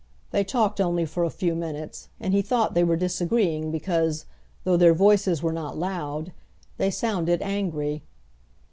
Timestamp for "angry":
7.43-8.01